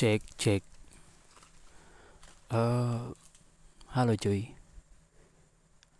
[0.00, 0.64] cek cek
[2.56, 3.12] uh,
[3.92, 4.48] halo cuy.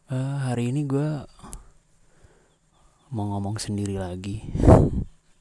[0.09, 1.21] Uh, hari ini gue
[3.13, 4.41] mau ngomong sendiri lagi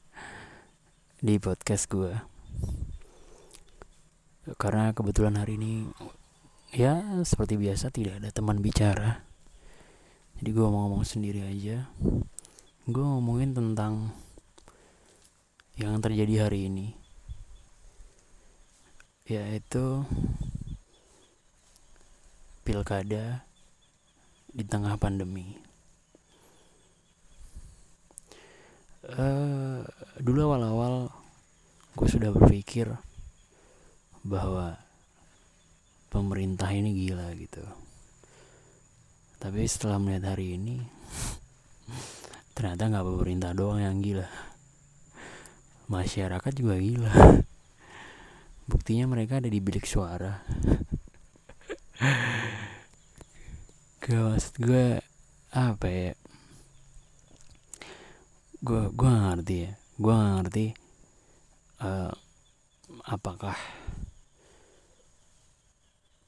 [1.24, 2.12] di podcast gue
[4.60, 5.88] karena kebetulan hari ini
[6.76, 9.24] ya seperti biasa tidak ada teman bicara.
[10.36, 11.88] Jadi gue mau ngomong sendiri aja.
[12.84, 14.12] Gue ngomongin tentang
[15.80, 16.99] yang terjadi hari ini
[19.30, 20.02] yaitu
[22.66, 23.46] pilkada
[24.50, 25.54] di tengah pandemi.
[29.06, 29.86] Uh,
[30.18, 31.14] dulu awal-awal
[31.94, 32.90] gue sudah berpikir
[34.26, 34.74] bahwa
[36.10, 37.62] pemerintah ini gila gitu.
[39.38, 40.82] Tapi setelah melihat hari ini,
[42.58, 44.26] ternyata nggak pemerintah doang yang gila,
[45.86, 47.14] masyarakat juga gila
[48.70, 50.38] buktinya mereka ada di bilik suara.
[54.00, 55.02] Gue maksud gue
[55.52, 56.14] apa ya?
[58.62, 59.70] Gue gue gak ngerti ya.
[59.98, 60.66] Gue gak ngerti
[61.84, 62.14] uh,
[63.10, 63.58] apakah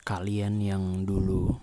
[0.03, 1.55] kalian yang dulu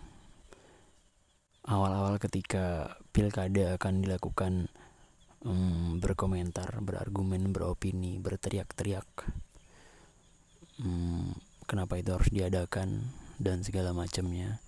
[1.69, 4.71] awal-awal ketika pilkada akan dilakukan
[5.45, 9.07] um, berkomentar, berargumen, beropini, berteriak-teriak
[10.79, 11.35] hmm,
[11.67, 14.63] kenapa itu harus diadakan dan segala macamnya.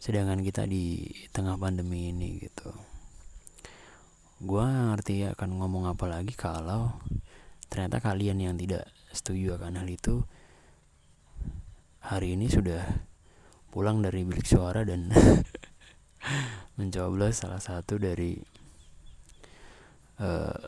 [0.00, 2.72] Sedangkan kita di tengah pandemi ini gitu.
[4.44, 6.92] Gua ngerti akan ngomong apa lagi kalau
[7.72, 10.22] ternyata kalian yang tidak setuju akan hal itu
[12.04, 12.84] hari ini sudah
[13.72, 15.10] pulang dari bilik suara dan
[16.78, 18.36] mencoblos salah satu dari
[20.16, 20.60] calon eh,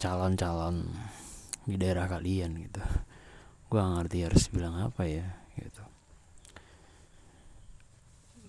[0.00, 0.76] calon-calon
[1.68, 2.82] di daerah kalian gitu
[3.70, 5.82] gue gak ngerti harus bilang apa ya gitu.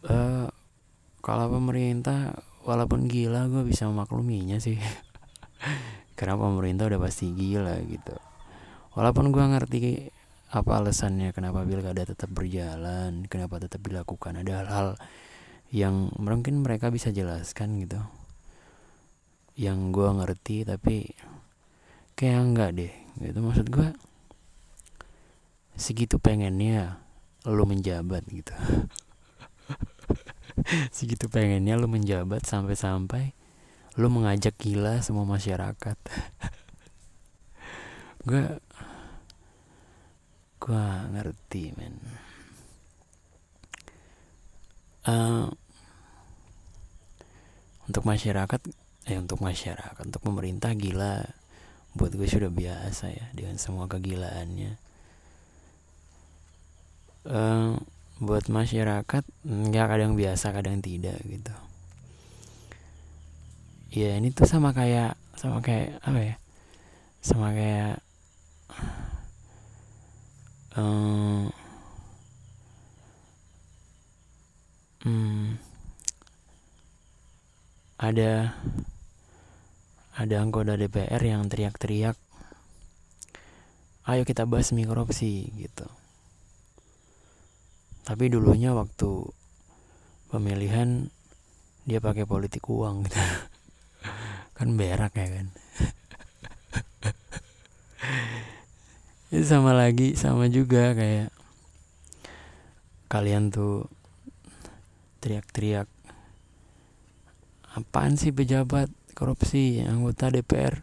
[0.01, 0.49] Uh,
[1.21, 4.81] kalau pemerintah walaupun gila gue bisa memakluminya sih.
[6.17, 8.17] Karena pemerintah udah pasti gila gitu.
[8.97, 9.79] Walaupun gue ngerti
[10.51, 14.87] apa alasannya kenapa pilkada tetap berjalan kenapa tetap dilakukan ada hal-hal
[15.71, 18.01] yang mungkin mereka bisa jelaskan gitu.
[19.53, 21.13] Yang gue ngerti tapi
[22.17, 23.37] kayak enggak deh gitu.
[23.37, 24.10] Maksud gue
[25.75, 27.01] segitu pengennya
[27.45, 28.53] lu menjabat gitu.
[30.95, 33.33] Segitu pengennya lu menjabat sampai-sampai
[33.99, 35.97] lu mengajak gila semua masyarakat.
[38.27, 38.45] Gue
[40.61, 40.85] gue
[41.17, 41.97] ngerti men.
[45.01, 45.49] Uh,
[47.89, 48.61] untuk masyarakat
[49.09, 51.25] eh untuk masyarakat untuk pemerintah gila.
[51.97, 54.90] Buat gue sudah biasa ya dengan semua kegilaannya
[57.27, 57.77] uh,
[58.21, 61.53] buat masyarakat nggak kadang biasa kadang tidak gitu.
[63.91, 66.35] Ya ini tuh sama kayak sama kayak apa ya
[67.21, 68.01] sama kayak
[70.77, 71.49] um,
[75.03, 75.59] hmm,
[77.97, 78.55] ada
[80.17, 82.17] ada anggota DPR yang teriak-teriak
[84.09, 85.85] ayo kita bahas korupsi gitu
[88.05, 89.29] tapi dulunya waktu
[90.31, 91.11] pemilihan
[91.85, 93.17] dia pakai politik uang gitu.
[94.57, 95.47] Kan berak ya kan.
[99.33, 101.33] Itu sama lagi sama juga kayak
[103.09, 103.89] kalian tuh
[105.19, 105.89] teriak-teriak
[107.73, 108.93] apaan sih pejabat?
[109.11, 110.81] Korupsi anggota DPR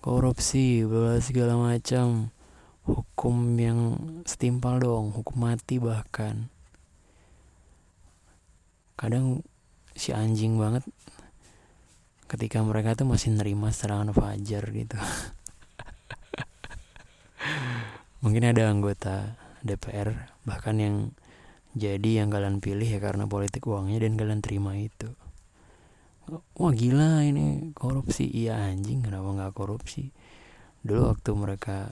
[0.00, 0.80] korupsi
[1.20, 2.32] segala macam
[2.88, 6.48] hukum yang setimpal dong hukum mati bahkan.
[8.96, 9.44] Kadang
[9.96, 10.84] si anjing banget
[12.30, 14.96] ketika mereka tuh masih nerima serangan fajar gitu.
[18.22, 20.12] Mungkin ada anggota DPR
[20.44, 20.96] bahkan yang
[21.76, 25.14] jadi yang kalian pilih ya karena politik uangnya dan kalian terima itu.
[26.30, 28.30] Wah gila ini korupsi.
[28.30, 30.14] Iya anjing kenapa nggak korupsi?
[30.86, 31.90] Dulu waktu mereka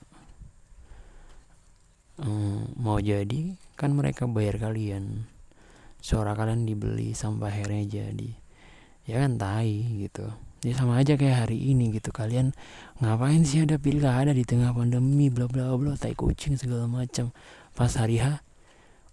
[2.23, 5.27] hmm, mau jadi kan mereka bayar kalian.
[5.99, 8.31] Suara kalian dibeli sampai akhirnya jadi.
[9.07, 10.31] Ya kan tai gitu.
[10.67, 12.11] Ya sama aja kayak hari ini gitu.
[12.11, 12.55] Kalian
[12.99, 17.31] ngapain sih ada pilkada di tengah pandemi bla bla bla tai kucing segala macam.
[17.75, 18.43] Pas hari H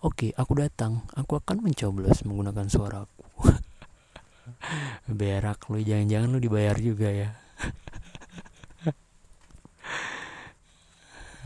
[0.02, 1.06] oke aku datang.
[1.14, 3.26] Aku akan mencoblos menggunakan suaraku.
[5.10, 7.30] Berak lu jangan-jangan lu dibayar juga ya.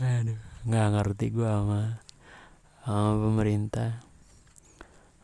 [0.00, 2.04] Aduh nggak ngerti gue sama
[2.84, 3.90] sama pemerintah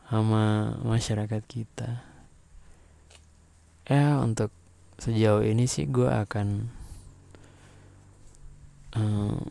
[0.07, 2.01] sama masyarakat kita.
[3.91, 4.55] Ya untuk
[4.97, 6.71] sejauh ini sih gue akan
[8.95, 9.45] um,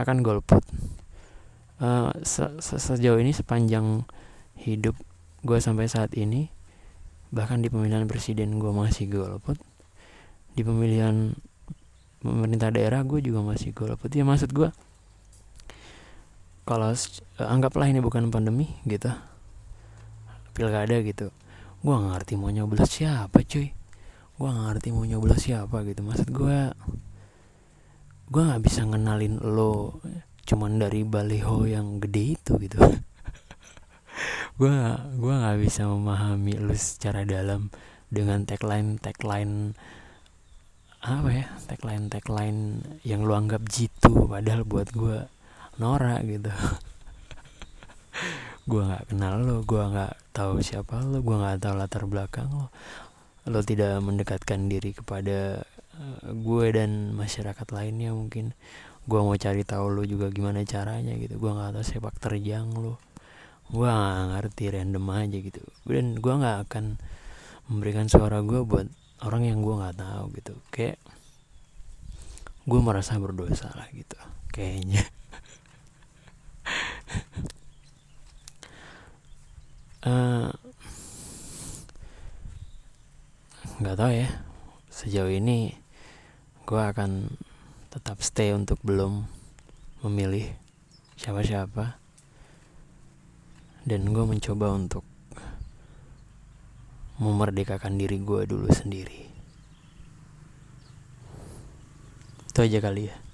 [0.00, 0.64] akan golput.
[1.76, 4.08] Uh, se -se sejauh ini sepanjang
[4.56, 4.96] hidup
[5.44, 6.48] gue sampai saat ini
[7.28, 9.60] bahkan di pemilihan presiden gue masih golput
[10.56, 11.36] di pemilihan
[12.24, 14.08] pemerintah daerah gue juga masih golput.
[14.08, 14.72] Ya maksud gue
[16.66, 19.08] kalau uh, anggaplah ini bukan pandemi gitu.
[20.50, 21.30] Pilkada gitu.
[21.80, 23.70] Gue gak ngerti mau nyoblos siapa cuy.
[24.36, 26.02] Gue gak ngerti mau nyoblos siapa gitu.
[26.02, 26.58] Maksud gue
[28.26, 30.02] gue nggak bisa ngenalin lo
[30.42, 32.82] cuman dari baliho yang gede itu gitu.
[34.58, 34.72] Gue
[35.14, 37.70] gue nggak bisa memahami lo secara dalam
[38.10, 39.78] dengan tagline tagline
[41.06, 42.60] apa ya tagline tagline
[43.06, 45.22] yang lu anggap jitu padahal buat gue
[45.80, 46.48] norak gitu.
[48.70, 52.74] Gue nggak kenal lo gue nggak tahu siapa lo gue nggak tahu latar belakang lo.
[53.46, 55.62] Lo tidak mendekatkan diri kepada
[55.94, 58.58] uh, gue dan masyarakat lainnya mungkin.
[59.06, 61.38] Gue mau cari tahu lo juga gimana caranya gitu.
[61.38, 62.98] Gue nggak tahu sepak terjang lo.
[63.70, 65.62] Gue nggak ngerti random aja gitu.
[65.86, 66.98] Dan gue nggak akan
[67.70, 68.90] memberikan suara gue buat
[69.22, 70.58] orang yang gue nggak tahu gitu.
[70.74, 70.98] Kayak
[72.66, 74.18] gue merasa berdosa lah gitu
[74.50, 75.06] kayaknya
[83.82, 84.30] nggak uh, tahu ya.
[84.86, 85.74] Sejauh ini
[86.62, 87.34] gue akan
[87.90, 89.26] tetap stay untuk belum
[90.06, 90.46] memilih
[91.18, 91.98] siapa-siapa.
[93.82, 95.02] Dan gue mencoba untuk
[97.18, 99.26] memerdekakan diri gue dulu sendiri.
[102.46, 103.25] Itu aja kali ya